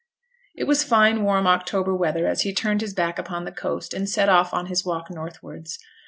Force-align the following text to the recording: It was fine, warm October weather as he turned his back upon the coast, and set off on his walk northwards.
It 0.55 0.63
was 0.63 0.83
fine, 0.83 1.21
warm 1.21 1.45
October 1.45 1.93
weather 1.95 2.25
as 2.25 2.41
he 2.41 2.55
turned 2.55 2.81
his 2.81 2.95
back 2.95 3.19
upon 3.19 3.45
the 3.45 3.51
coast, 3.51 3.93
and 3.93 4.09
set 4.09 4.29
off 4.29 4.51
on 4.51 4.65
his 4.65 4.83
walk 4.83 5.11
northwards. 5.11 5.77